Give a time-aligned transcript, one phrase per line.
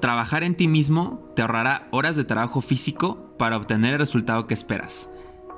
[0.00, 4.54] Trabajar en ti mismo te ahorrará horas de trabajo físico para obtener el resultado que
[4.54, 5.10] esperas.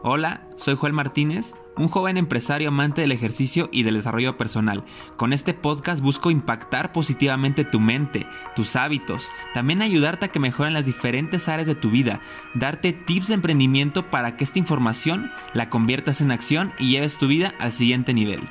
[0.03, 4.83] Hola, soy Joel Martínez, un joven empresario amante del ejercicio y del desarrollo personal.
[5.19, 8.27] Con este podcast busco impactar positivamente tu mente,
[8.57, 12.21] tus hábitos, también ayudarte a que mejoren las diferentes áreas de tu vida,
[12.55, 17.27] darte tips de emprendimiento para que esta información la conviertas en acción y lleves tu
[17.27, 18.49] vida al siguiente nivel.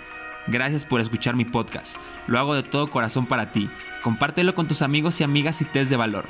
[0.48, 1.98] Gracias por escuchar mi podcast.
[2.28, 3.70] Lo hago de todo corazón para ti.
[4.02, 6.26] Compártelo con tus amigos y amigas y test de valor.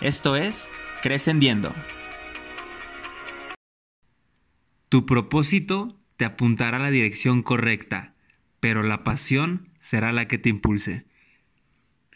[0.00, 0.68] Esto es
[1.02, 1.74] Crescendiendo.
[4.88, 8.14] Tu propósito te apuntará a la dirección correcta,
[8.60, 11.06] pero la pasión será la que te impulse.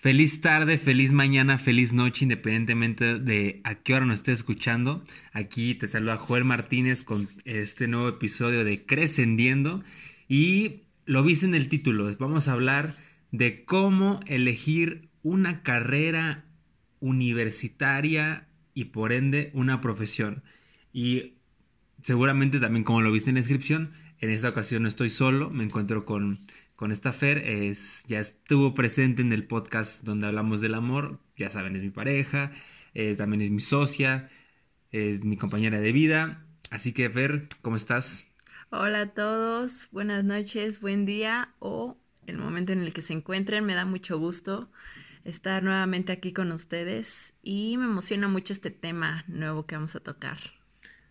[0.01, 5.03] Feliz tarde, feliz mañana, feliz noche, independientemente de a qué hora nos estés escuchando.
[5.33, 9.83] Aquí te saluda Joel Martínez con este nuevo episodio de Crescendiendo.
[10.29, 12.95] Y lo viste en el título, vamos a hablar
[13.33, 16.45] de cómo elegir una carrera
[17.01, 20.43] universitaria y por ende una profesión.
[20.93, 21.39] Y
[22.03, 25.65] seguramente también como lo viste en la descripción, en esta ocasión no estoy solo, me
[25.65, 26.41] encuentro con,
[26.77, 31.49] con esta Fer, es, ya estuvo presente en el podcast donde hablamos del amor, ya
[31.49, 32.53] saben, es mi pareja,
[32.93, 34.29] eh, también es mi socia,
[34.91, 36.45] es mi compañera de vida.
[36.69, 38.28] Así que Fer, ¿cómo estás?
[38.71, 43.65] Hola a todos, buenas noches, buen día o el momento en el que se encuentren.
[43.65, 44.71] Me da mucho gusto
[45.25, 50.01] estar nuevamente aquí con ustedes y me emociona mucho este tema nuevo que vamos a
[50.01, 50.37] tocar.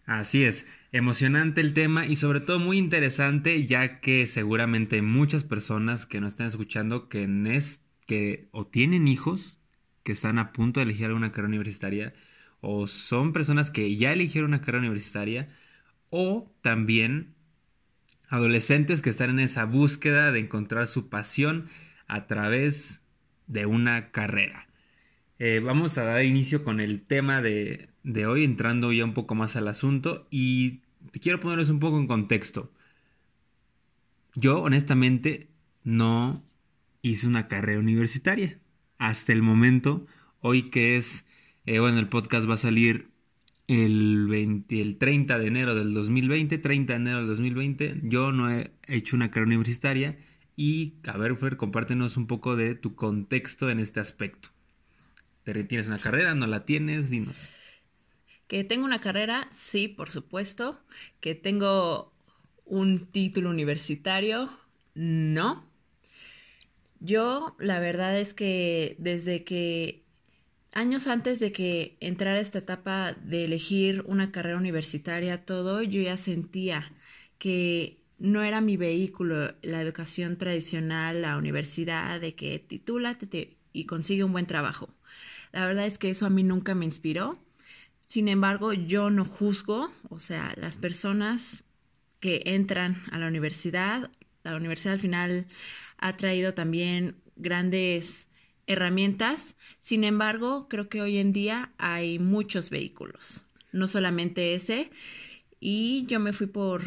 [0.05, 6.05] Así es, emocionante el tema y sobre todo muy interesante ya que seguramente muchas personas
[6.05, 9.57] que nos están escuchando que, es, que o tienen hijos
[10.03, 12.13] que están a punto de elegir una carrera universitaria
[12.61, 15.47] o son personas que ya eligieron una carrera universitaria
[16.11, 17.35] o también
[18.27, 21.69] adolescentes que están en esa búsqueda de encontrar su pasión
[22.07, 23.03] a través
[23.47, 24.67] de una carrera.
[25.39, 29.35] Eh, vamos a dar inicio con el tema de, de, hoy, entrando ya un poco
[29.35, 30.81] más al asunto y
[31.21, 32.71] quiero ponerles un poco en contexto.
[34.35, 35.47] Yo honestamente
[35.83, 36.43] no
[37.01, 38.59] hice una carrera universitaria
[38.97, 40.05] hasta el momento,
[40.41, 41.25] hoy que es,
[41.65, 43.09] eh, bueno, el podcast va a salir
[43.67, 48.49] el, 20, el 30 de enero del 2020, 30 de enero del 2020, yo no
[48.49, 50.17] he hecho una carrera universitaria
[50.55, 54.49] y, a ver, Fer, compártenos un poco de tu contexto en este aspecto.
[55.43, 56.35] ¿Tienes una carrera?
[56.35, 57.09] ¿No la tienes?
[57.09, 57.49] Dinos.
[58.47, 60.79] Que tengo una carrera, sí, por supuesto.
[61.21, 62.13] Que tengo
[62.65, 64.49] un título universitario,
[64.93, 65.65] no.
[66.99, 70.06] Yo, la verdad es que desde que
[70.73, 76.17] años antes de que entrara esta etapa de elegir una carrera universitaria, todo, yo ya
[76.17, 76.91] sentía
[77.37, 84.23] que no era mi vehículo la educación tradicional, la universidad, de que titúlate y consigue
[84.23, 84.89] un buen trabajo.
[85.51, 87.37] La verdad es que eso a mí nunca me inspiró.
[88.07, 91.63] Sin embargo, yo no juzgo, o sea, las personas
[92.19, 94.09] que entran a la universidad,
[94.43, 95.45] la universidad al final
[95.97, 98.26] ha traído también grandes
[98.67, 99.55] herramientas.
[99.79, 104.91] Sin embargo, creo que hoy en día hay muchos vehículos, no solamente ese.
[105.59, 106.81] Y yo me fui por,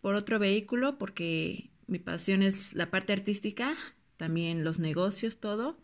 [0.00, 3.76] por otro vehículo porque mi pasión es la parte artística,
[4.16, 5.78] también los negocios, todo.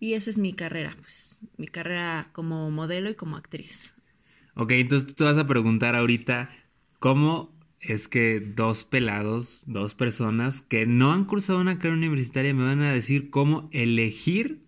[0.00, 3.94] Y esa es mi carrera, pues mi carrera como modelo y como actriz.
[4.54, 6.50] Ok, entonces tú vas a preguntar ahorita
[6.98, 12.64] cómo es que dos pelados, dos personas que no han cursado una carrera universitaria me
[12.64, 14.62] van a decir cómo elegir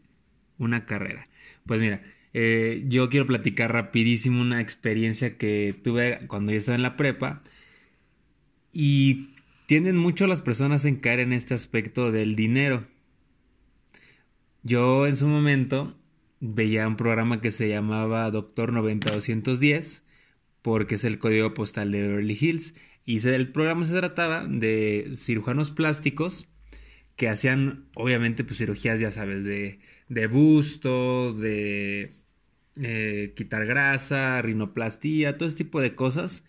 [0.65, 1.29] una carrera.
[1.67, 2.03] Pues mira,
[2.35, 7.43] eh, yo quiero platicar rapidísimo una experiencia que tuve cuando yo estaba en la prepa
[8.73, 9.35] y
[9.67, 12.87] tienden mucho las personas en caer en este aspecto del dinero.
[14.63, 15.97] Yo en su momento
[16.41, 20.05] veía un programa que se llamaba Doctor 90210
[20.63, 22.75] porque es el código postal de Beverly Hills
[23.05, 26.47] y el programa se trataba de cirujanos plásticos
[27.17, 29.81] que hacían obviamente pues cirugías ya sabes de
[30.13, 32.13] de busto, de
[32.77, 36.45] eh, quitar grasa, rinoplastía, todo ese tipo de cosas,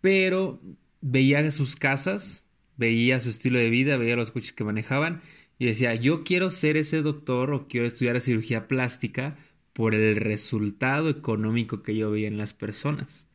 [0.00, 0.60] pero
[1.00, 2.46] veía sus casas,
[2.76, 5.22] veía su estilo de vida, veía los coches que manejaban
[5.58, 9.36] y decía, yo quiero ser ese doctor o quiero estudiar cirugía plástica
[9.72, 13.28] por el resultado económico que yo veía en las personas.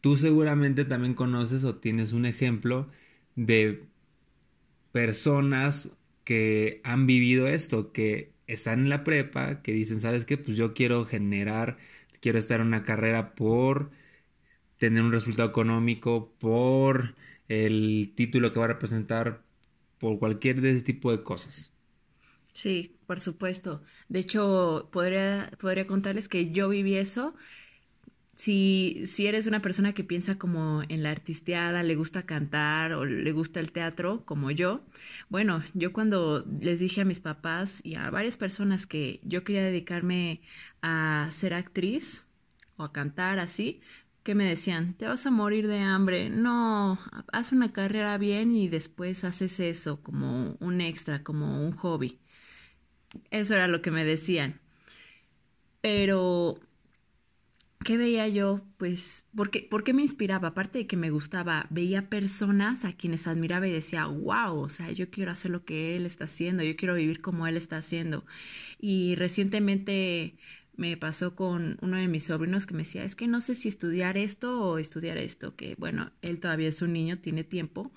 [0.00, 2.88] Tú seguramente también conoces o tienes un ejemplo
[3.34, 3.87] de
[4.92, 5.90] personas
[6.24, 10.38] que han vivido esto, que están en la prepa, que dicen, ¿sabes qué?
[10.38, 11.78] Pues yo quiero generar,
[12.20, 13.90] quiero estar en una carrera por
[14.78, 17.16] tener un resultado económico, por
[17.48, 19.42] el título que va a representar,
[19.98, 21.72] por cualquier de ese tipo de cosas.
[22.52, 23.82] Sí, por supuesto.
[24.08, 27.34] De hecho, podría, podría contarles que yo viví eso.
[28.38, 33.04] Si, si eres una persona que piensa como en la artisteada, le gusta cantar o
[33.04, 34.86] le gusta el teatro, como yo,
[35.28, 39.64] bueno, yo cuando les dije a mis papás y a varias personas que yo quería
[39.64, 40.40] dedicarme
[40.82, 42.26] a ser actriz
[42.76, 43.80] o a cantar así,
[44.22, 47.00] que me decían, te vas a morir de hambre, no,
[47.32, 52.20] haz una carrera bien y después haces eso como un extra, como un hobby.
[53.32, 54.60] Eso era lo que me decían.
[55.80, 56.60] Pero,
[57.84, 58.62] ¿qué veía yo?
[58.76, 60.48] Pues, ¿por qué, ¿por qué me inspiraba?
[60.48, 64.90] Aparte de que me gustaba, veía personas a quienes admiraba y decía, wow, o sea,
[64.92, 68.24] yo quiero hacer lo que él está haciendo, yo quiero vivir como él está haciendo.
[68.78, 70.36] Y recientemente
[70.76, 73.68] me pasó con uno de mis sobrinos que me decía, es que no sé si
[73.68, 77.92] estudiar esto o estudiar esto, que bueno, él todavía es un niño, tiene tiempo,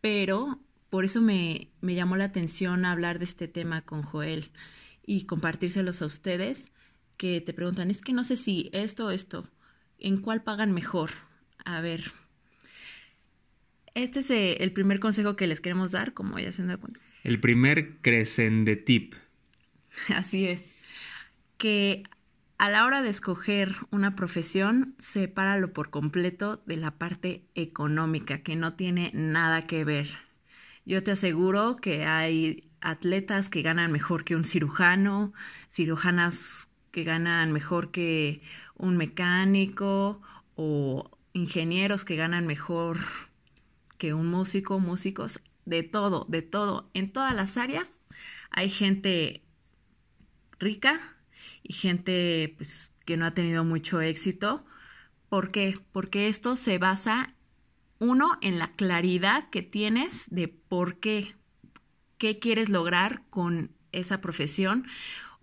[0.00, 0.58] pero
[0.88, 4.50] por eso me, me llamó la atención hablar de este tema con Joel
[5.04, 6.72] y compartírselos a ustedes
[7.16, 9.48] que te preguntan, es que no sé si esto o esto,
[9.98, 11.10] ¿en cuál pagan mejor?
[11.64, 12.12] A ver,
[13.94, 16.80] este es eh, el primer consejo que les queremos dar, como ya se han dado
[16.80, 17.00] cuenta.
[17.24, 19.14] El primer crecende tip.
[20.14, 20.72] Así es.
[21.58, 22.02] Que
[22.58, 28.56] a la hora de escoger una profesión, sepáralo por completo de la parte económica, que
[28.56, 30.08] no tiene nada que ver.
[30.84, 35.32] Yo te aseguro que hay atletas que ganan mejor que un cirujano,
[35.70, 38.42] cirujanas que ganan mejor que
[38.76, 40.20] un mecánico
[40.54, 43.00] o ingenieros que ganan mejor
[43.98, 46.90] que un músico, músicos, de todo, de todo.
[46.94, 48.00] En todas las áreas
[48.50, 49.42] hay gente
[50.58, 51.00] rica
[51.62, 54.64] y gente pues, que no ha tenido mucho éxito.
[55.28, 55.78] ¿Por qué?
[55.92, 57.34] Porque esto se basa,
[57.98, 61.34] uno, en la claridad que tienes de por qué,
[62.18, 64.86] qué quieres lograr con esa profesión.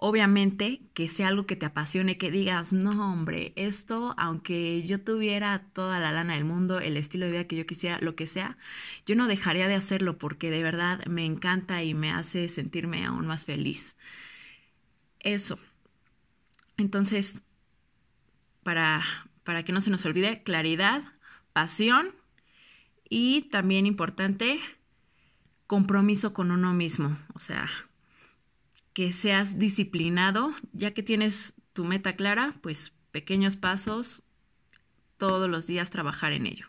[0.02, 5.66] Obviamente que sea algo que te apasione, que digas, no hombre, esto, aunque yo tuviera
[5.74, 8.58] toda la lana del mundo, el estilo de vida que yo quisiera, lo que sea,
[9.06, 13.28] yo no dejaría de hacerlo porque de verdad me encanta y me hace sentirme aún
[13.28, 13.98] más feliz.
[15.20, 15.60] Eso.
[16.78, 17.44] Entonces,
[18.64, 19.04] para,
[19.44, 21.04] para que no se nos olvide, claridad,
[21.52, 22.16] pasión
[23.10, 24.62] y también importante,
[25.68, 27.18] compromiso con uno mismo.
[27.34, 27.70] O sea,
[29.00, 34.24] que seas disciplinado, ya que tienes tu meta clara, pues pequeños pasos,
[35.16, 36.66] todos los días trabajar en ello.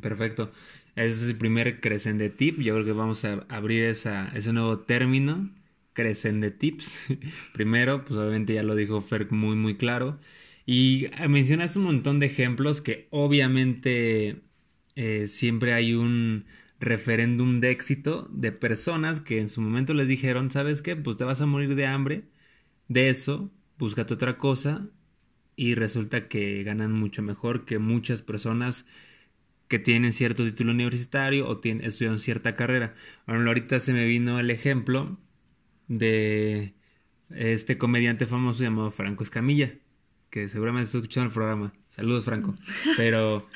[0.00, 0.52] Perfecto.
[0.94, 2.60] Ese es el primer crecen tip.
[2.60, 5.50] Yo creo que vamos a abrir ese nuevo término
[5.94, 7.08] crecen de tips.
[7.54, 10.20] Primero, pues obviamente ya lo dijo Fer muy muy claro.
[10.64, 14.42] Y eh, mencionaste un montón de ejemplos que obviamente
[14.94, 16.44] eh, siempre hay un
[16.80, 20.96] referéndum de éxito de personas que en su momento les dijeron, ¿sabes qué?
[20.96, 22.24] Pues te vas a morir de hambre.
[22.88, 24.88] De eso, búscate otra cosa.
[25.56, 28.86] Y resulta que ganan mucho mejor que muchas personas
[29.66, 32.94] que tienen cierto título universitario o tienen, estudian cierta carrera.
[33.26, 35.18] Bueno, ahorita se me vino el ejemplo
[35.88, 36.74] de
[37.30, 39.74] este comediante famoso llamado Franco Escamilla,
[40.30, 41.72] que seguramente está escuchando el programa.
[41.88, 42.54] Saludos, Franco.
[42.96, 43.46] Pero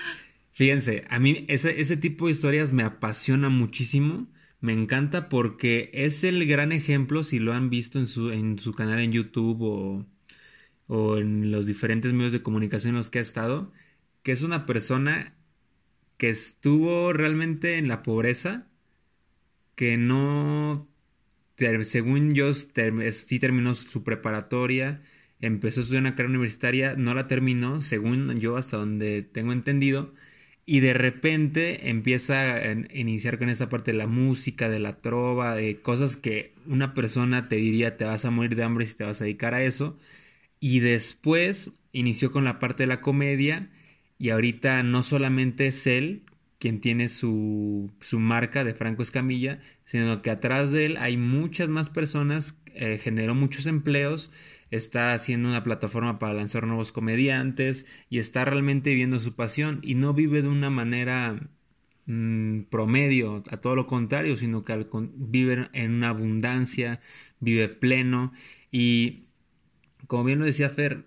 [0.53, 4.29] fíjense, a mí ese, ese tipo de historias me apasiona muchísimo.
[4.61, 8.73] Me encanta porque es el gran ejemplo, si lo han visto en su, en su
[8.75, 10.07] canal en YouTube o,
[10.87, 13.73] o en los diferentes medios de comunicación en los que ha estado,
[14.23, 15.35] que es una persona
[16.17, 18.69] que estuvo realmente en la pobreza,
[19.75, 20.93] que no
[21.85, 25.03] según yo, sí terminó su preparatoria,
[25.41, 30.15] empezó a estudiar una carrera universitaria, no la terminó, según yo, hasta donde tengo entendido,
[30.65, 35.57] y de repente empieza a iniciar con esta parte de la música, de la trova,
[35.57, 39.05] de cosas que una persona te diría te vas a morir de hambre si te
[39.05, 39.99] vas a dedicar a eso,
[40.61, 43.71] y después inició con la parte de la comedia,
[44.19, 46.23] y ahorita no solamente es él,
[46.59, 51.69] quien tiene su, su, marca de Franco Escamilla, sino que atrás de él hay muchas
[51.69, 54.31] más personas, eh, generó muchos empleos,
[54.73, 59.95] está haciendo una plataforma para lanzar nuevos comediantes y está realmente viviendo su pasión y
[59.95, 61.51] no vive de una manera
[62.07, 67.01] mm, promedio, a todo lo contrario, sino que vive en una abundancia,
[67.39, 68.33] vive pleno
[68.71, 69.25] y
[70.07, 71.05] como bien lo decía Fer,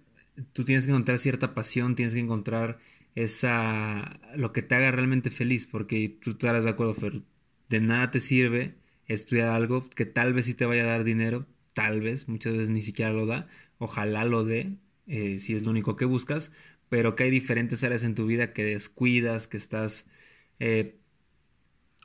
[0.54, 2.80] tú tienes que encontrar cierta pasión, tienes que encontrar
[3.16, 7.24] esa lo que te haga realmente feliz, porque tú estarás de acuerdo, Fer,
[7.70, 8.76] de nada te sirve
[9.08, 12.72] estudiar algo que tal vez sí te vaya a dar dinero, tal vez, muchas veces
[12.72, 13.48] ni siquiera lo da,
[13.80, 14.78] ojalá lo dé,
[15.08, 16.52] eh, si es lo único que buscas,
[16.90, 20.08] pero que hay diferentes áreas en tu vida que descuidas, que estás...
[20.60, 20.98] Eh,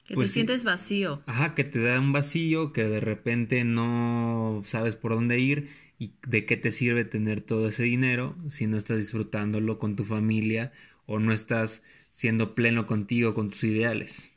[0.05, 1.23] Que te pues sientes vacío.
[1.27, 6.13] Ajá, que te da un vacío, que de repente no sabes por dónde ir y
[6.27, 10.73] de qué te sirve tener todo ese dinero si no estás disfrutándolo con tu familia
[11.07, 14.33] o no estás siendo pleno contigo, con tus ideales.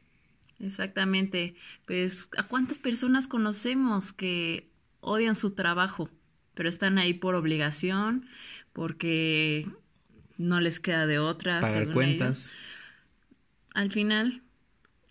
[0.59, 1.55] Exactamente.
[1.85, 4.69] Pues, ¿a cuántas personas conocemos que
[5.03, 6.09] odian su trabajo,
[6.53, 8.25] pero están ahí por obligación,
[8.73, 9.67] porque
[10.37, 11.59] no les queda de otra?
[11.59, 12.51] Pagar cuentas.
[13.73, 14.41] Al final,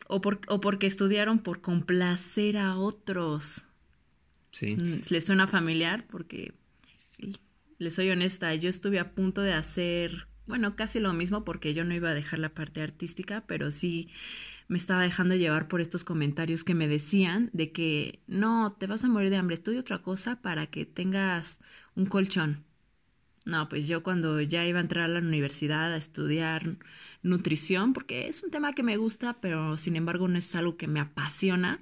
[0.09, 3.63] o, o porque estudiaron por complacer a otros.
[4.51, 4.77] Sí.
[4.77, 6.07] Mm, ¿Les suena familiar?
[6.09, 6.55] Porque,
[7.79, 11.85] les soy honesta, yo estuve a punto de hacer, bueno, casi lo mismo porque yo
[11.85, 14.09] no iba a dejar la parte artística, pero sí
[14.73, 19.05] me estaba dejando llevar por estos comentarios que me decían de que no, te vas
[19.05, 21.61] a morir de hambre, estudia otra cosa para que tengas
[21.95, 22.65] un colchón.
[23.45, 26.63] No, pues yo cuando ya iba a entrar a la universidad a estudiar
[27.23, 30.87] nutrición, porque es un tema que me gusta, pero sin embargo no es algo que
[30.87, 31.81] me apasiona.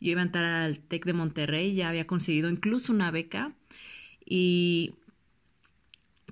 [0.00, 3.54] Yo iba a entrar al TEC de Monterrey, ya había conseguido incluso una beca
[4.24, 4.94] y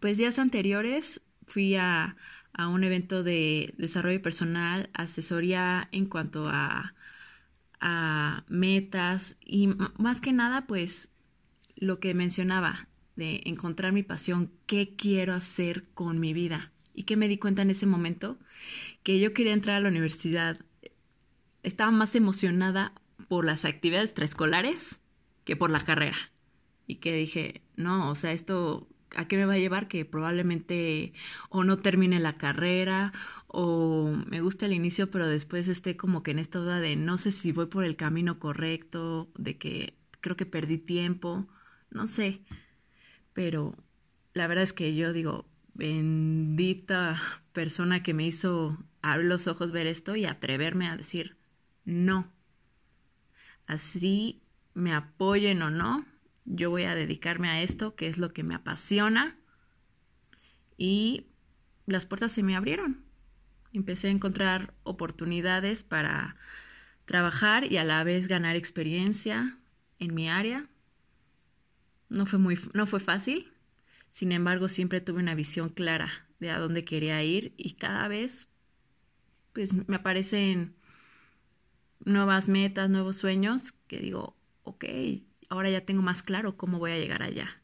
[0.01, 2.17] pues días anteriores fui a,
[2.59, 6.93] a un evento de desarrollo personal, asesoría en cuanto a,
[7.81, 11.09] a metas y más que nada pues
[11.77, 16.73] lo que mencionaba de encontrar mi pasión, qué quiero hacer con mi vida.
[16.95, 18.39] ¿Y qué me di cuenta en ese momento?
[19.05, 20.59] Que yo quería entrar a la universidad.
[21.63, 22.93] Estaba más emocionada
[23.29, 25.01] por las actividades extraescolares
[25.45, 26.33] que por la carrera.
[26.89, 29.89] Y que dije, no, o sea, esto ¿a qué me va a llevar?
[29.89, 31.13] Que probablemente
[31.51, 33.13] o no termine la carrera
[33.47, 37.19] o me gusta el inicio, pero después esté como que en esta duda de no
[37.19, 41.47] sé si voy por el camino correcto, de que creo que perdí tiempo,
[41.91, 42.43] no sé.
[43.33, 43.75] Pero
[44.35, 47.21] la verdad es que yo digo, bendita
[47.53, 51.37] persona que me hizo abrir los ojos ver esto y atreverme a decir
[51.85, 52.31] no.
[53.67, 54.43] Así
[54.75, 56.05] me apoyen o no,
[56.49, 59.37] yo voy a dedicarme a esto, que es lo que me apasiona.
[60.77, 61.27] Y
[61.87, 63.05] las puertas se me abrieron.
[63.73, 66.37] Empecé a encontrar oportunidades para
[67.05, 69.59] trabajar y a la vez ganar experiencia
[69.99, 70.67] en mi área.
[72.09, 73.53] No fue muy no fue fácil.
[74.11, 78.49] Sin embargo, siempre tuve una visión clara de a dónde quería ir y cada vez
[79.53, 80.75] pues me aparecen
[82.05, 84.85] nuevas metas, nuevos sueños que digo, ok,
[85.49, 87.63] ahora ya tengo más claro cómo voy a llegar allá.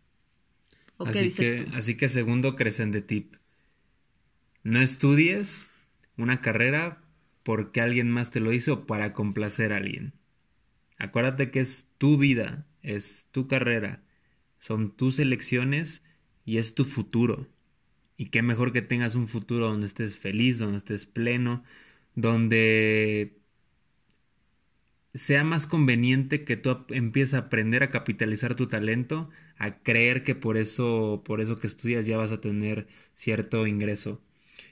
[0.97, 1.77] ¿O así dices que, tú?
[1.77, 3.37] Así que segundo de tip.
[4.63, 5.69] No estudies
[6.17, 7.03] una carrera
[7.43, 10.15] porque alguien más te lo hizo para complacer a alguien.
[10.99, 14.03] Acuérdate que es tu vida, es tu carrera,
[14.59, 16.03] son tus elecciones
[16.45, 17.49] y es tu futuro.
[18.17, 21.65] Y qué mejor que tengas un futuro donde estés feliz, donde estés pleno,
[22.15, 23.37] donde
[25.15, 30.35] sea más conveniente que tú empieces a aprender a capitalizar tu talento, a creer que
[30.35, 34.21] por eso, por eso que estudias ya vas a tener cierto ingreso.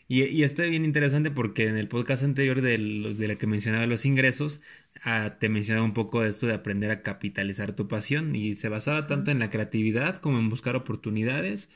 [0.08, 2.76] Y, y está bien interesante porque en el podcast anterior de,
[3.16, 4.60] de la que mencionaba los ingresos,
[5.04, 8.68] ah, te mencionaba un poco de esto de aprender a capitalizar tu pasión y se
[8.68, 11.70] basaba tanto en la creatividad como en buscar oportunidades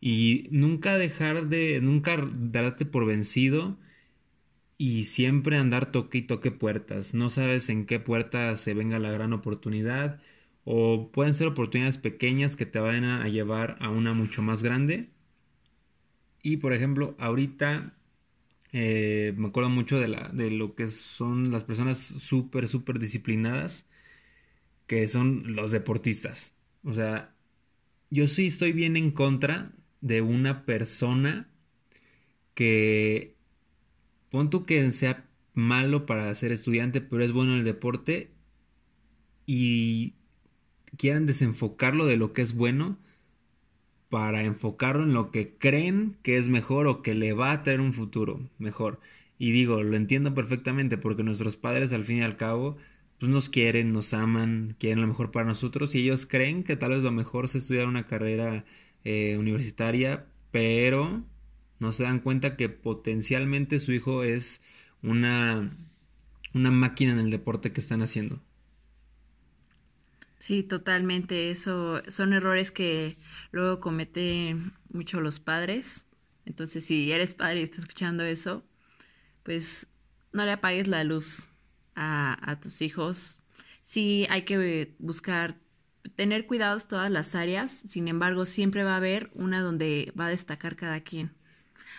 [0.00, 3.78] y nunca dejar de, nunca darte por vencido
[4.80, 7.12] y siempre andar toque y toque puertas.
[7.12, 10.22] No sabes en qué puerta se venga la gran oportunidad
[10.64, 15.10] o pueden ser oportunidades pequeñas que te vayan a llevar a una mucho más grande.
[16.42, 17.92] Y por ejemplo, ahorita
[18.72, 23.86] eh, me acuerdo mucho de, la, de lo que son las personas súper, súper disciplinadas,
[24.86, 26.54] que son los deportistas.
[26.84, 27.34] O sea,
[28.10, 31.50] yo sí estoy bien en contra de una persona
[32.54, 33.39] que
[34.30, 38.30] pon tú que sea malo para ser estudiante, pero es bueno en el deporte
[39.46, 40.14] y
[40.96, 42.98] quieran desenfocarlo de lo que es bueno
[44.08, 47.80] para enfocarlo en lo que creen que es mejor o que le va a traer
[47.80, 49.00] un futuro mejor.
[49.38, 52.76] Y digo, lo entiendo perfectamente porque nuestros padres al fin y al cabo
[53.18, 56.92] pues nos quieren, nos aman, quieren lo mejor para nosotros y ellos creen que tal
[56.92, 58.64] vez lo mejor es estudiar una carrera
[59.04, 61.22] eh, universitaria, pero
[61.80, 64.62] no se dan cuenta que potencialmente su hijo es
[65.02, 65.68] una,
[66.54, 68.40] una máquina en el deporte que están haciendo.
[70.38, 71.50] Sí, totalmente.
[71.50, 73.18] Eso son errores que
[73.52, 76.06] luego cometen mucho los padres.
[76.46, 78.64] Entonces, si eres padre y estás escuchando eso,
[79.42, 79.88] pues
[80.32, 81.48] no le apagues la luz
[81.94, 83.40] a, a tus hijos.
[83.82, 85.56] Sí, hay que buscar
[86.16, 87.70] tener cuidados todas las áreas.
[87.70, 91.32] Sin embargo, siempre va a haber una donde va a destacar cada quien.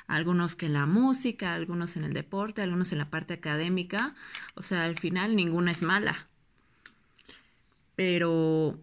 [0.08, 4.16] Algunos que en la música, algunos en el deporte, algunos en la parte académica.
[4.56, 6.28] O sea, al final ninguna es mala.
[7.96, 8.80] Pero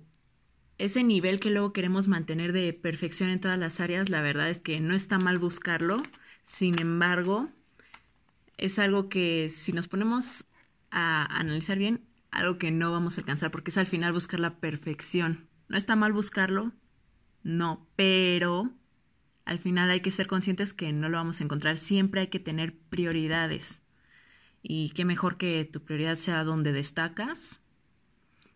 [0.79, 4.61] ese nivel que luego queremos mantener de perfección en todas las áreas, la verdad es
[4.61, 5.97] que no está mal buscarlo.
[6.45, 7.49] Sin embargo,
[8.57, 10.45] es algo que si nos ponemos
[10.91, 14.57] a analizar bien, algo que no vamos a alcanzar, porque es al final buscar la
[14.57, 15.49] perfección.
[15.69, 16.73] No está mal buscarlo,
[17.43, 18.71] no, pero
[19.49, 21.79] al final hay que ser conscientes que no lo vamos a encontrar.
[21.79, 23.81] Siempre hay que tener prioridades.
[24.63, 27.63] Y qué mejor que tu prioridad sea donde destacas,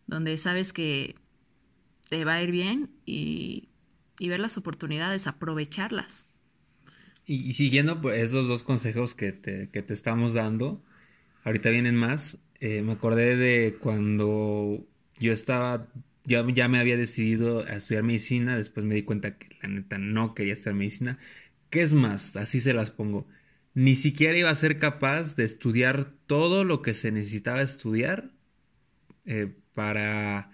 [0.07, 1.15] donde sabes que
[2.11, 3.71] te va a ir bien y,
[4.21, 6.27] ver las oportunidades, aprovecharlas.
[7.25, 10.83] Y, siguiendo por esos dos consejos que te, que te estamos dando,
[11.45, 12.37] ahorita vienen más.
[12.61, 14.87] Eh, me acordé de cuando
[15.19, 15.89] yo estaba
[16.25, 19.99] yo ya me había decidido a estudiar medicina, después me di cuenta que la neta
[19.99, 21.19] no quería estudiar medicina.
[21.71, 22.37] ¿Qué es más?
[22.37, 23.27] Así se las pongo.
[23.75, 28.31] Ni siquiera iba a ser capaz de estudiar todo lo que se necesitaba estudiar
[29.25, 30.51] eh, para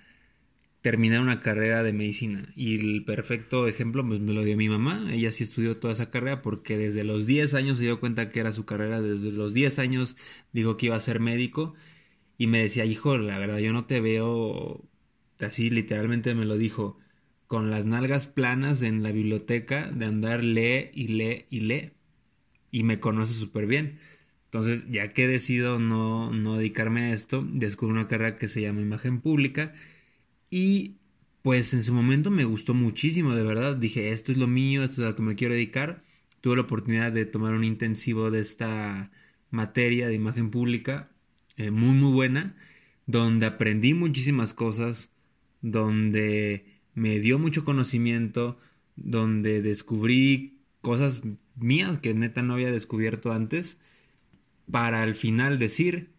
[0.80, 2.52] terminar una carrera de medicina.
[2.56, 5.12] Y el perfecto ejemplo pues, me lo dio mi mamá.
[5.12, 8.40] Ella sí estudió toda esa carrera porque desde los 10 años se dio cuenta que
[8.40, 9.00] era su carrera.
[9.02, 10.16] Desde los 10 años
[10.52, 11.74] dijo que iba a ser médico.
[12.38, 14.88] Y me decía, hijo, la verdad yo no te veo
[15.40, 16.98] así literalmente me lo dijo,
[17.46, 21.92] con las nalgas planas en la biblioteca de andar lee y lee y lee.
[22.70, 23.98] Y me conoce súper bien.
[24.46, 28.62] Entonces, ya que he decidido no, no dedicarme a esto, descubrí una carrera que se
[28.62, 29.74] llama imagen pública
[30.50, 30.96] y
[31.42, 33.76] pues en su momento me gustó muchísimo, de verdad.
[33.76, 36.02] Dije, esto es lo mío, esto es a lo que me quiero dedicar.
[36.40, 39.10] Tuve la oportunidad de tomar un intensivo de esta
[39.50, 41.10] materia de imagen pública,
[41.56, 42.56] eh, muy, muy buena,
[43.06, 45.10] donde aprendí muchísimas cosas,
[45.60, 48.58] donde me dio mucho conocimiento,
[48.96, 51.22] donde descubrí cosas
[51.56, 53.78] mías que neta no había descubierto antes,
[54.70, 56.10] para al final decir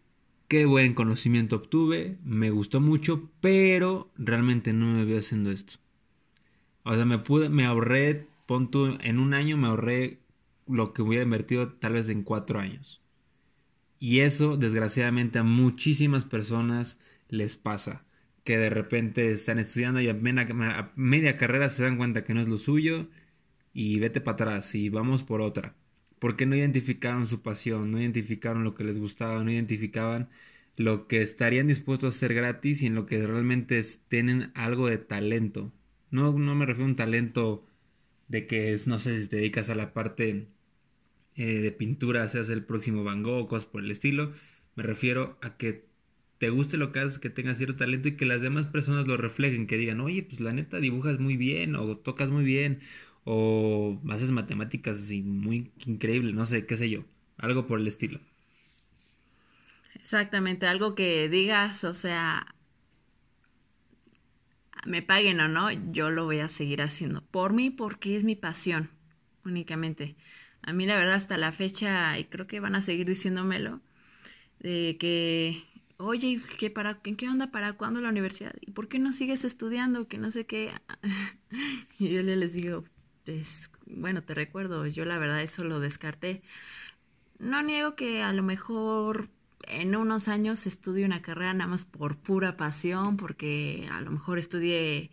[0.48, 5.74] qué buen conocimiento obtuve, me gustó mucho, pero realmente no me veo haciendo esto.
[6.82, 10.18] O sea, me pude, me ahorré, punto en un año me ahorré
[10.66, 13.00] lo que hubiera invertido tal vez en cuatro años.
[13.98, 18.04] Y eso, desgraciadamente, a muchísimas personas les pasa
[18.44, 22.48] que de repente están estudiando y a media, carrera se dan cuenta que no es
[22.48, 23.08] lo suyo
[23.72, 25.76] y vete para atrás y vamos por otra.
[26.18, 30.28] Porque no identificaron su pasión, no identificaron lo que les gustaba, no identificaban
[30.76, 34.98] lo que estarían dispuestos a hacer gratis y en lo que realmente tienen algo de
[34.98, 35.72] talento.
[36.10, 37.66] No, no me refiero a un talento
[38.28, 40.48] de que es, no sé si te dedicas a la parte
[41.36, 44.32] eh, de pintura, seas el próximo Van Gogh, cosas por el estilo.
[44.76, 45.89] Me refiero a que
[46.40, 49.16] te guste lo que haces, que tengas cierto talento y que las demás personas lo
[49.18, 52.80] reflejen, que digan, oye, pues la neta dibujas muy bien, o tocas muy bien,
[53.24, 57.04] o haces matemáticas así muy increíble, no sé, qué sé yo,
[57.38, 58.20] algo por el estilo.
[59.94, 62.54] Exactamente, algo que digas, o sea,
[64.86, 68.36] me paguen o no, yo lo voy a seguir haciendo por mí porque es mi
[68.36, 68.90] pasión
[69.44, 70.16] únicamente.
[70.62, 73.80] A mí la verdad hasta la fecha, y creo que van a seguir diciéndomelo,
[74.60, 75.64] de que
[76.00, 77.50] oye, ¿qué, para, ¿en qué onda?
[77.50, 78.54] ¿Para cuándo la universidad?
[78.60, 80.08] ¿Y por qué no sigues estudiando?
[80.08, 80.72] Que no sé qué.
[81.98, 82.84] y yo les digo,
[83.24, 86.42] pues, bueno, te recuerdo, yo la verdad eso lo descarté.
[87.38, 89.30] No niego que a lo mejor
[89.66, 94.38] en unos años estudie una carrera nada más por pura pasión, porque a lo mejor
[94.38, 95.10] estudié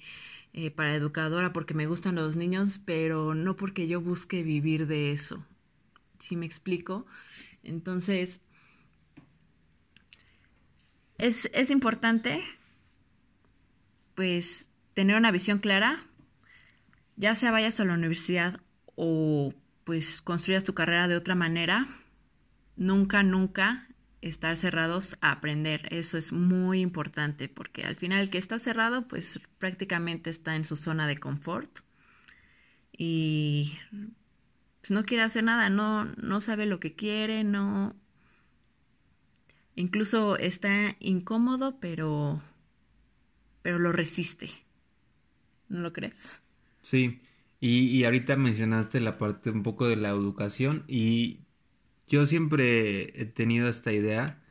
[0.54, 5.12] eh, para educadora porque me gustan los niños, pero no porque yo busque vivir de
[5.12, 5.44] eso.
[6.20, 7.06] ¿Sí me explico?
[7.64, 8.42] Entonces,
[11.18, 12.44] es, importante,
[14.16, 16.04] pues, tener una visión clara,
[17.16, 18.60] ya sea vayas a la universidad
[18.96, 19.54] o
[19.84, 21.88] pues construyas tu carrera de otra manera,
[22.76, 23.88] nunca, nunca
[24.22, 25.88] estar cerrados a aprender.
[25.92, 30.66] Eso es muy importante porque al final el que está cerrado pues prácticamente está en
[30.66, 31.80] su zona de confort
[32.92, 33.78] y
[34.82, 37.96] pues, no quiere hacer nada, no, no sabe lo que quiere, no,
[39.78, 42.42] Incluso está incómodo, pero,
[43.62, 44.50] pero lo resiste.
[45.70, 46.42] ¿No lo crees?
[46.82, 47.22] Sí,
[47.60, 51.42] y, ahorita mencionaste la parte un poco de la educación y
[52.08, 54.42] yo siempre he tenido esta idea,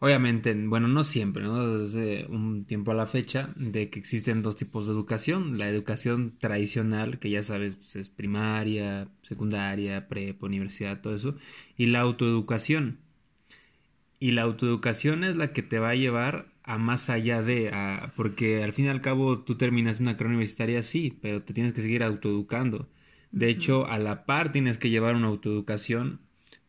[0.00, 1.78] obviamente, bueno, no siempre, ¿no?
[1.78, 5.58] Desde un tiempo a la fecha, de que existen dos tipos de educación.
[5.58, 11.36] La educación tradicional, que ya sabes, pues, es primaria, secundaria, prepa, universidad, todo eso,
[11.76, 13.03] y la autoeducación
[14.24, 17.70] y la autoeducación es la que te va a llevar a más allá de,
[18.16, 21.74] porque al fin y al cabo tú terminas una carrera universitaria, sí, pero te tienes
[21.74, 22.88] que seguir autoeducando.
[23.32, 26.22] De hecho, a la par tienes que llevar una autoeducación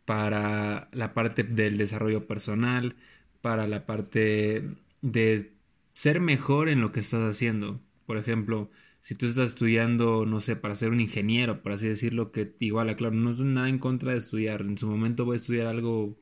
[0.03, 2.97] para la parte del desarrollo personal,
[3.39, 4.69] para la parte
[5.01, 5.53] de
[5.93, 7.79] ser mejor en lo que estás haciendo.
[8.05, 12.33] Por ejemplo, si tú estás estudiando, no sé, para ser un ingeniero, por así decirlo,
[12.33, 14.59] que igual, claro, no es nada en contra de estudiar.
[14.59, 16.17] En su momento voy a estudiar algo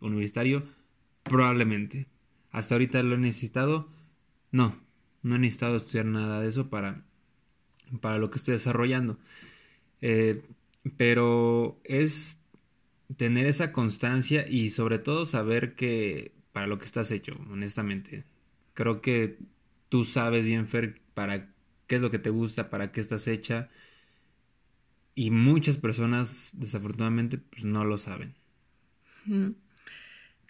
[0.00, 0.64] universitario,
[1.22, 2.06] probablemente.
[2.50, 3.88] Hasta ahorita lo he necesitado.
[4.52, 4.80] No,
[5.22, 7.04] no he necesitado estudiar nada de eso para,
[8.00, 9.18] para lo que estoy desarrollando.
[10.00, 10.42] Eh,
[10.96, 12.38] pero es
[13.16, 18.24] tener esa constancia y sobre todo saber que para lo que estás hecho, honestamente.
[18.74, 19.38] Creo que
[19.88, 21.40] tú sabes bien, Fer, para
[21.86, 23.68] qué es lo que te gusta, para qué estás hecha.
[25.14, 28.34] Y muchas personas, desafortunadamente, pues no lo saben.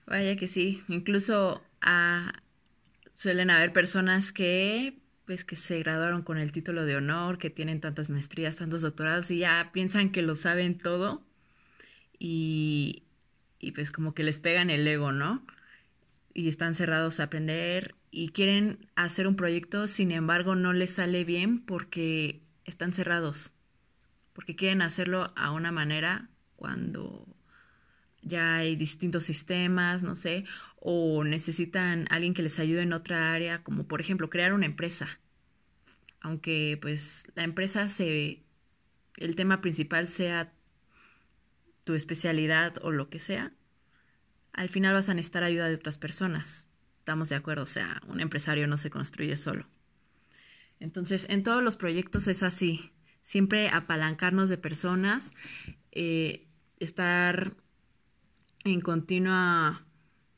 [0.06, 0.82] Vaya que sí.
[0.88, 2.32] Incluso ah,
[3.14, 7.80] suelen haber personas que pues que se graduaron con el título de honor, que tienen
[7.80, 11.26] tantas maestrías, tantos doctorados y ya piensan que lo saben todo
[12.18, 13.02] y,
[13.58, 15.44] y pues como que les pegan el ego, ¿no?
[16.32, 21.24] Y están cerrados a aprender y quieren hacer un proyecto, sin embargo no les sale
[21.24, 23.52] bien porque están cerrados,
[24.32, 27.26] porque quieren hacerlo a una manera cuando
[28.26, 30.44] ya hay distintos sistemas, no sé,
[30.76, 35.20] o necesitan alguien que les ayude en otra área, como por ejemplo crear una empresa.
[36.20, 38.42] Aunque pues la empresa se,
[39.16, 40.52] el tema principal sea
[41.84, 43.52] tu especialidad o lo que sea,
[44.52, 46.66] al final vas a necesitar ayuda de otras personas.
[46.98, 49.66] Estamos de acuerdo, o sea, un empresario no se construye solo.
[50.80, 55.32] Entonces, en todos los proyectos es así, siempre apalancarnos de personas,
[55.92, 56.48] eh,
[56.80, 57.54] estar
[58.72, 59.84] en continua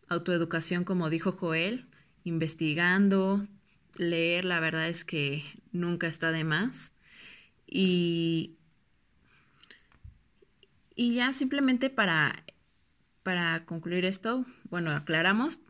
[0.08, 1.86] autoeducación, como dijo Joel,
[2.24, 3.46] investigando,
[3.96, 6.92] leer, la verdad es que nunca está de más.
[7.66, 8.58] Y
[10.98, 12.42] y ya simplemente para,
[13.22, 15.60] para concluir esto, bueno, aclaramos,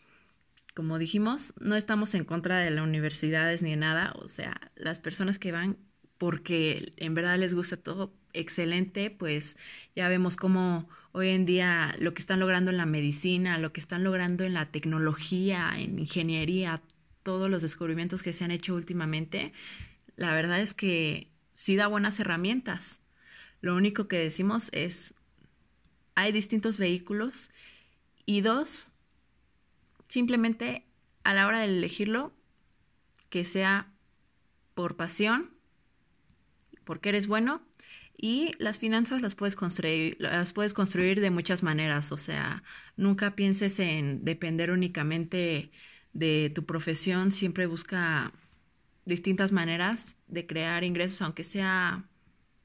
[0.75, 5.39] como dijimos, no estamos en contra de las universidades ni nada, o sea, las personas
[5.39, 5.77] que van
[6.17, 9.59] porque en verdad les gusta todo, excelente, pues
[9.95, 13.81] ya vemos cómo hoy en día lo que están logrando en la medicina, lo que
[13.81, 16.81] están logrando en la tecnología, en ingeniería,
[17.25, 19.53] todos los descubrimientos que se han hecho últimamente,
[20.15, 23.01] la verdad es que sí da buenas herramientas.
[23.61, 25.15] Lo único que decimos es
[26.15, 27.51] hay distintos vehículos
[28.25, 28.93] y dos,
[30.09, 30.85] simplemente
[31.25, 32.33] a la hora de elegirlo,
[33.29, 33.89] que sea
[34.75, 35.51] por pasión,
[36.85, 37.61] porque eres bueno
[38.21, 42.65] y las finanzas las puedes construir, las puedes construir de muchas maneras, o sea,
[42.97, 45.71] nunca pienses en depender únicamente
[46.13, 48.33] de tu profesión, siempre busca
[49.05, 52.05] distintas maneras de crear ingresos, aunque sea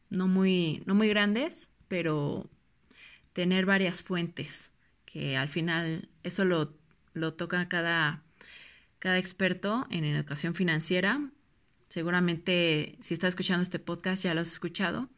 [0.09, 2.49] no muy, no muy grandes, pero
[3.33, 4.73] tener varias fuentes,
[5.05, 6.73] que al final eso lo,
[7.13, 8.23] lo toca cada,
[8.97, 11.29] cada experto en educación financiera.
[11.89, 15.09] Seguramente si estás escuchando este podcast ya lo has escuchado,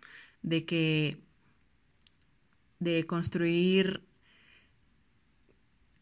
[0.45, 1.17] de que
[2.79, 4.03] de construir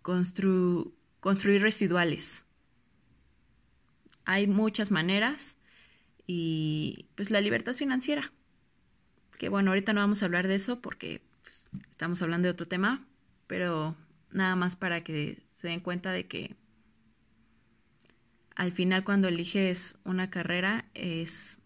[0.01, 2.45] construir residuales.
[4.25, 5.55] Hay muchas maneras
[6.27, 8.33] y pues la libertad financiera.
[9.39, 12.67] Que bueno, ahorita no vamos a hablar de eso porque pues, estamos hablando de otro
[12.67, 13.07] tema,
[13.47, 13.95] pero
[14.31, 16.57] nada más para que se den cuenta de que
[18.55, 21.59] al final cuando eliges una carrera es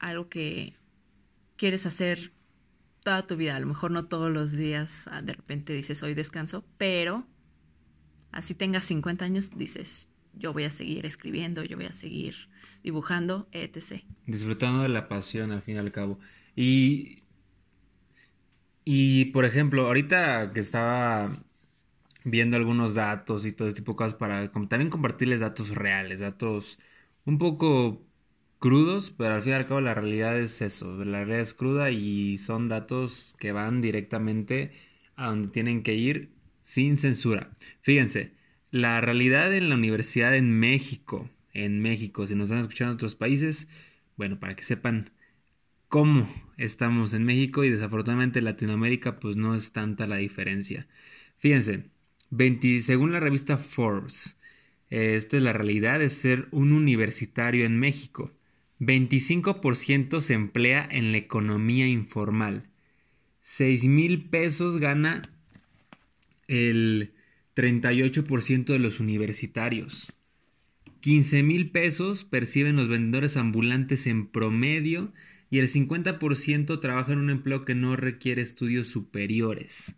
[0.00, 0.74] algo que
[1.62, 2.32] quieres hacer
[3.04, 3.54] toda tu vida.
[3.54, 7.24] A lo mejor no todos los días, ah, de repente dices hoy descanso, pero
[8.32, 12.34] así tengas 50 años, dices yo voy a seguir escribiendo, yo voy a seguir
[12.82, 14.02] dibujando, etc.
[14.26, 16.18] Disfrutando de la pasión al fin y al cabo.
[16.56, 17.22] Y
[18.84, 21.30] y por ejemplo, ahorita que estaba
[22.24, 26.80] viendo algunos datos y todo ese tipo de cosas para también compartirles datos reales, datos
[27.24, 28.04] un poco
[28.62, 31.90] crudos, pero al fin y al cabo la realidad es eso, la realidad es cruda
[31.90, 34.72] y son datos que van directamente
[35.16, 37.50] a donde tienen que ir sin censura.
[37.82, 38.34] Fíjense,
[38.70, 43.16] la realidad en la universidad en México, en México, si nos están escuchando en otros
[43.16, 43.66] países,
[44.16, 45.10] bueno, para que sepan
[45.88, 50.86] cómo estamos en México y desafortunadamente en Latinoamérica pues no es tanta la diferencia.
[51.38, 51.90] Fíjense,
[52.80, 54.38] según la revista Forbes,
[54.88, 58.30] esta es la realidad de ser un universitario en México.
[58.82, 62.64] 25% se emplea en la economía informal.
[63.40, 65.22] 6 mil pesos gana
[66.48, 67.12] el
[67.54, 70.12] 38% de los universitarios.
[71.00, 75.12] 15 mil pesos perciben los vendedores ambulantes en promedio
[75.48, 79.96] y el 50% trabaja en un empleo que no requiere estudios superiores.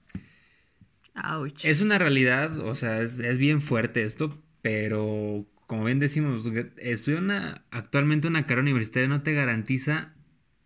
[1.62, 8.28] Es una realidad, o sea, es, bien fuerte esto, pero como bien decimos, estudiar actualmente
[8.28, 10.14] una carrera universitaria no te garantiza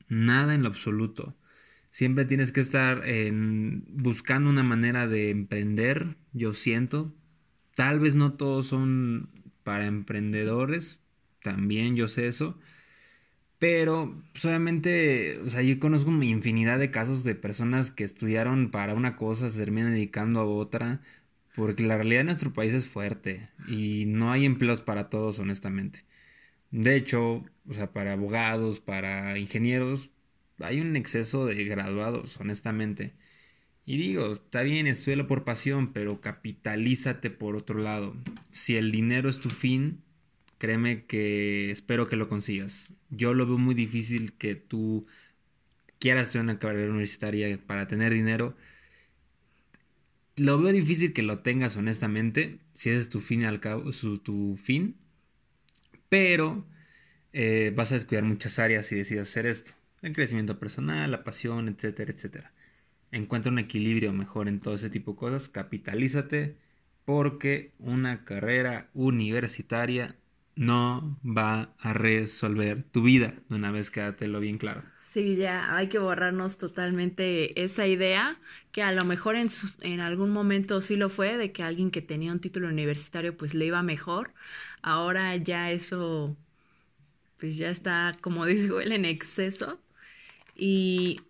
[0.06, 1.34] nada en lo absoluto.
[1.90, 3.02] Siempre tienes que estar
[3.88, 7.14] buscando una manera de emprender, yo siento.
[7.74, 9.30] Tal vez no todos son
[9.62, 11.00] para emprendedores,
[11.42, 12.58] también yo sé eso.
[13.58, 18.92] Pero, pues, obviamente, o sea, yo conozco infinidad de casos de personas que estudiaron para
[18.92, 21.00] una cosa, se terminan dedicando a otra,
[21.54, 26.04] porque la realidad de nuestro país es fuerte y no hay empleos para todos, honestamente.
[26.70, 30.10] De hecho, o sea, para abogados, para ingenieros,
[30.60, 33.14] hay un exceso de graduados, honestamente.
[33.86, 38.14] Y digo, está bien, estudialo por pasión, pero capitalízate por otro lado.
[38.50, 40.02] Si el dinero es tu fin,
[40.58, 42.92] créeme que espero que lo consigas.
[43.10, 45.06] Yo lo veo muy difícil que tú
[45.98, 48.56] quieras estudiar una carrera universitaria para tener dinero.
[50.38, 54.18] Lo veo difícil que lo tengas honestamente, si ese es tu fin al cabo, su,
[54.18, 54.96] tu fin.
[56.08, 56.66] Pero
[57.32, 59.72] eh, vas a descuidar muchas áreas si decides hacer esto.
[60.02, 62.52] El crecimiento personal, la pasión, etcétera, etcétera.
[63.10, 65.48] Encuentra un equilibrio mejor en todo ese tipo de cosas.
[65.48, 66.56] Capitalízate
[67.04, 70.16] porque una carrera universitaria
[70.58, 73.34] no va a resolver tu vida.
[73.48, 74.82] Una vez quédatelo bien claro.
[74.98, 78.40] Sí, ya hay que borrarnos totalmente esa idea,
[78.72, 79.48] que a lo mejor en,
[79.82, 83.54] en algún momento sí lo fue, de que alguien que tenía un título universitario pues
[83.54, 84.34] le iba mejor.
[84.82, 86.36] Ahora ya eso,
[87.38, 89.80] pues ya está, como dice él, en exceso.
[90.56, 91.20] Y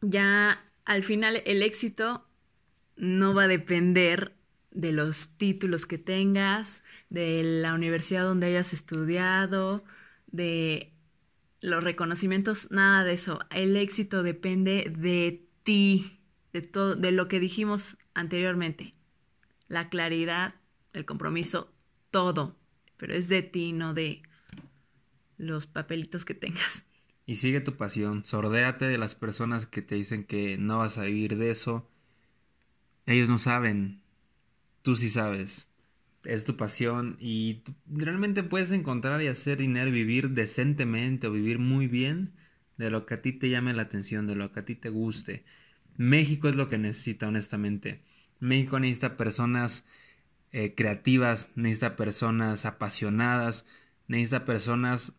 [0.00, 2.24] ya al final el éxito
[2.96, 4.35] no va a depender
[4.76, 9.82] de los títulos que tengas, de la universidad donde hayas estudiado,
[10.26, 10.92] de
[11.60, 13.40] los reconocimientos, nada de eso.
[13.50, 16.20] El éxito depende de ti,
[16.52, 18.94] de todo, de lo que dijimos anteriormente.
[19.66, 20.54] La claridad,
[20.92, 21.72] el compromiso,
[22.10, 22.54] todo.
[22.98, 24.22] Pero es de ti, no de
[25.38, 26.84] los papelitos que tengas.
[27.24, 31.04] Y sigue tu pasión, sordéate de las personas que te dicen que no vas a
[31.04, 31.88] vivir de eso.
[33.06, 34.02] Ellos no saben,
[34.86, 35.68] tú sí sabes,
[36.22, 41.88] es tu pasión y realmente puedes encontrar y hacer dinero, vivir decentemente o vivir muy
[41.88, 42.34] bien
[42.76, 44.88] de lo que a ti te llame la atención, de lo que a ti te
[44.88, 45.44] guste.
[45.96, 48.00] México es lo que necesita, honestamente.
[48.38, 49.84] México necesita personas
[50.52, 53.66] eh, creativas, necesita personas apasionadas,
[54.06, 55.14] necesita personas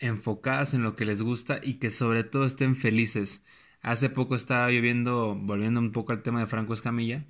[0.00, 3.44] enfocadas en lo que les gusta y que sobre todo estén felices.
[3.82, 7.24] Hace poco estaba yo viendo, volviendo un poco al tema de Franco Escamilla,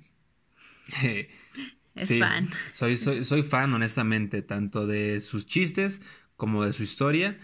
[1.95, 2.49] Es fan.
[2.73, 6.01] Soy, soy, soy fan, honestamente, tanto de sus chistes
[6.35, 7.39] como de su historia.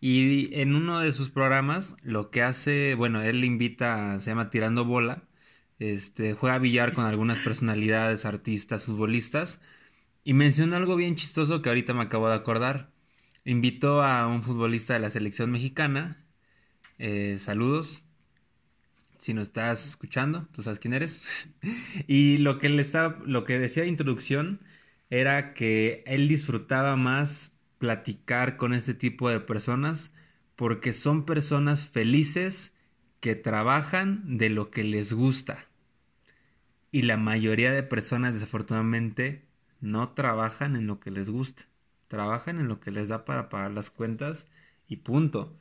[0.00, 4.50] Y en uno de sus programas, lo que hace, bueno, él le invita, se llama
[4.50, 5.24] Tirando Bola,
[5.78, 9.60] este, juega a billar con algunas personalidades, artistas, futbolistas,
[10.24, 12.92] y menciona algo bien chistoso que ahorita me acabo de acordar.
[13.44, 16.26] Invitó a un futbolista de la selección mexicana,
[16.98, 18.03] eh, saludos,
[19.24, 21.18] si nos estás escuchando, tú sabes quién eres.
[22.06, 24.60] y lo que, le estaba, lo que decía de introducción
[25.08, 30.12] era que él disfrutaba más platicar con este tipo de personas
[30.56, 32.74] porque son personas felices
[33.20, 35.68] que trabajan de lo que les gusta.
[36.92, 39.46] Y la mayoría de personas desafortunadamente
[39.80, 41.62] no trabajan en lo que les gusta.
[42.08, 44.48] Trabajan en lo que les da para pagar las cuentas
[44.86, 45.56] y punto.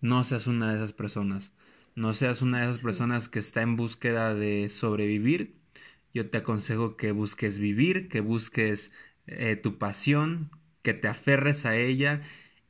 [0.00, 1.52] No seas una de esas personas
[1.98, 5.56] no seas una de esas personas que está en búsqueda de sobrevivir.
[6.14, 8.92] Yo te aconsejo que busques vivir, que busques
[9.26, 10.50] eh, tu pasión,
[10.82, 12.22] que te aferres a ella.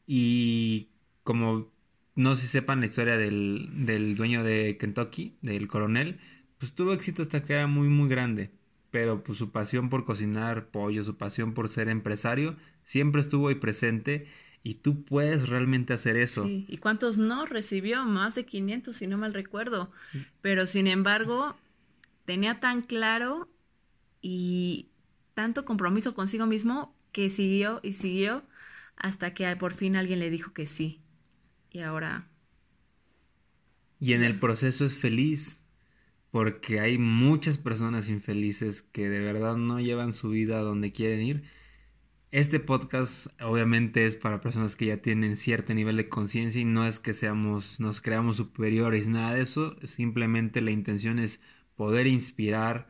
[0.07, 0.89] Y
[1.25, 1.71] como
[2.15, 6.19] no se sepan la historia del, del dueño de Kentucky, del coronel,
[6.59, 8.51] pues tuvo éxito hasta que era muy muy grande,
[8.91, 13.57] pero pues su pasión por cocinar pollo, su pasión por ser empresario, siempre estuvo ahí
[13.57, 14.27] presente
[14.63, 16.47] y tú puedes realmente hacer eso.
[16.47, 18.05] ¿Y cuántos no recibió?
[18.05, 19.91] Más de 500, si no mal recuerdo.
[20.41, 21.57] Pero sin embargo,
[22.25, 23.49] tenía tan claro
[24.21, 24.89] y
[25.35, 28.45] tanto compromiso consigo mismo que siguió y siguió
[28.97, 31.01] hasta que por fin alguien le dijo que sí.
[31.71, 32.29] Y ahora...
[34.01, 35.61] Y en el proceso es feliz,
[36.31, 41.21] porque hay muchas personas infelices que de verdad no llevan su vida a donde quieren
[41.21, 41.58] ir
[42.31, 46.87] este podcast obviamente es para personas que ya tienen cierto nivel de conciencia y no
[46.87, 49.77] es que seamos, nos creamos superiores, nada de eso.
[49.85, 51.41] Simplemente la intención es
[51.75, 52.89] poder inspirar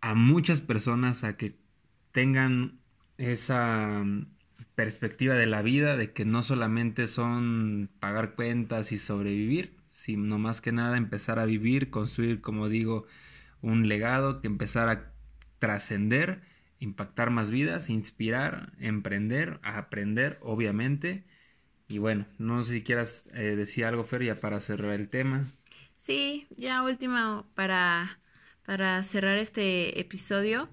[0.00, 1.54] a muchas personas a que
[2.12, 2.80] tengan
[3.18, 4.04] esa
[4.74, 10.60] perspectiva de la vida, de que no solamente son pagar cuentas y sobrevivir, sino más
[10.60, 13.06] que nada empezar a vivir, construir, como digo,
[13.62, 15.12] un legado, que empezar a
[15.58, 16.42] trascender,
[16.84, 21.24] impactar más vidas, inspirar, emprender, aprender, obviamente.
[21.88, 25.46] Y bueno, no sé si quieras eh, decir algo, Fer, ya para cerrar el tema.
[25.98, 28.20] Sí, ya último para,
[28.64, 30.68] para cerrar este episodio,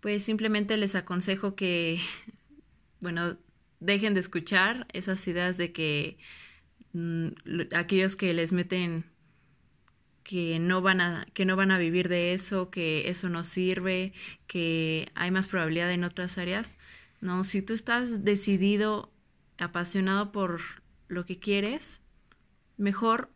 [0.00, 2.00] pues simplemente les aconsejo que,
[3.00, 3.36] bueno,
[3.80, 6.18] dejen de escuchar esas ideas de que
[6.92, 7.28] mm,
[7.74, 9.04] aquellos que les meten
[10.26, 14.12] que no van a que no van a vivir de eso, que eso no sirve,
[14.48, 16.78] que hay más probabilidad en otras áreas.
[17.20, 19.12] No, si tú estás decidido,
[19.56, 20.60] apasionado por
[21.06, 22.02] lo que quieres,
[22.76, 23.30] mejor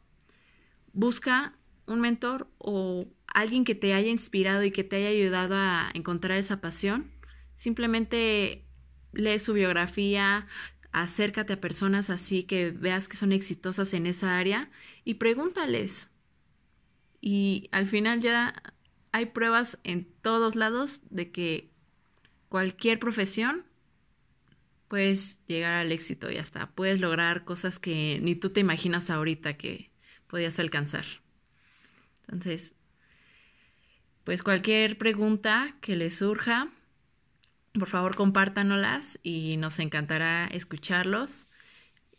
[0.93, 5.91] busca un mentor o alguien que te haya inspirado y que te haya ayudado a
[5.95, 7.13] encontrar esa pasión.
[7.55, 8.65] Simplemente
[9.13, 10.49] lee su biografía,
[10.91, 14.69] acércate a personas así que veas que son exitosas en esa área
[15.05, 16.10] y pregúntales.
[17.21, 18.55] Y al final ya
[19.13, 21.71] hay pruebas en todos lados de que
[22.49, 23.65] cualquier profesión
[24.89, 29.57] puedes llegar al éxito y hasta puedes lograr cosas que ni tú te imaginas ahorita
[29.57, 29.91] que
[30.27, 31.05] podías alcanzar.
[32.23, 32.75] Entonces,
[34.25, 36.71] pues cualquier pregunta que les surja,
[37.73, 41.47] por favor compártanolas y nos encantará escucharlos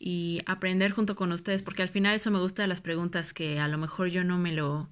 [0.04, 3.60] y aprender junto con ustedes, porque al final eso me gusta de las preguntas que
[3.60, 4.90] a lo mejor yo no me lo,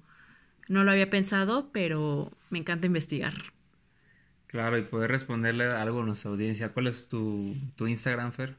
[0.68, 3.34] no lo había pensado, pero me encanta investigar.
[4.46, 6.72] Claro, y poder responderle algo a nuestra audiencia.
[6.72, 8.54] ¿Cuál es tu, tu Instagram, Fer?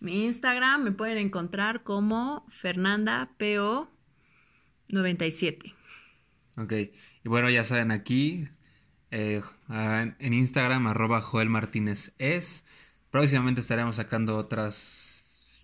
[0.00, 3.88] Mi Instagram me pueden encontrar como Fernanda PO
[4.88, 5.72] 97.
[6.56, 8.48] Ok, y bueno, ya saben aquí,
[9.12, 12.64] eh, en Instagram, arroba Joel Martínez es.
[13.12, 15.09] Próximamente estaremos sacando otras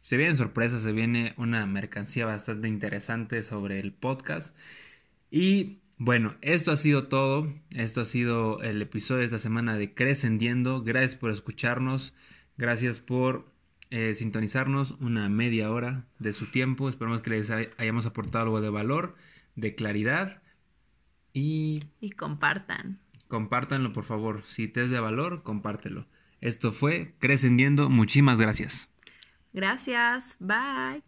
[0.07, 4.57] se vienen sorpresas, se viene una mercancía bastante interesante sobre el podcast.
[5.33, 7.53] Y bueno, esto ha sido todo.
[7.75, 10.85] Esto ha sido el episodio de esta semana de Crescendiendo.
[10.85, 12.15] Gracias por escucharnos.
[12.57, 13.51] Gracias por
[13.91, 16.89] eh, sintonizarnos una media hora de su tiempo.
[16.89, 19.17] Esperamos que les hayamos aportado algo de valor,
[19.57, 20.41] de claridad.
[21.33, 23.01] Y, y compartan.
[23.27, 24.45] Compártanlo, por favor.
[24.45, 26.07] Si te es de valor, compártelo.
[26.41, 27.91] Esto fue Crescendiendo.
[27.91, 28.89] Muchísimas gracias.
[29.57, 30.37] Gracias.
[30.39, 31.03] Bye.